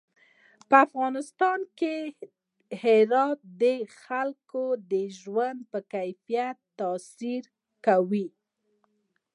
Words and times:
په 0.69 0.75
افغانستان 0.85 1.59
کې 1.79 1.95
هرات 2.81 3.39
د 3.61 3.63
خلکو 4.01 4.63
د 4.91 4.93
ژوند 5.19 5.59
په 5.71 5.79
کیفیت 5.93 6.57
تاثیر 6.79 7.43
کوي. 7.85 8.27